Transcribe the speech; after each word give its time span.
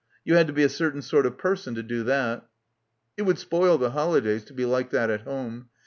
You 0.25 0.33
had 0.33 0.47
to 0.47 0.53
be 0.53 0.63
a 0.63 0.67
certain 0.67 1.03
sort 1.03 1.27
of 1.27 1.37
person 1.37 1.75
to 1.75 1.83
do 1.83 2.01
that. 2.05 2.47
It 3.17 3.21
would 3.21 3.37
spoil 3.37 3.77
the 3.77 3.91
holidays 3.91 4.43
to 4.45 4.53
be 4.55 4.65
like 4.65 4.89
that 4.89 5.11
at 5.11 5.21
home. 5.21 5.69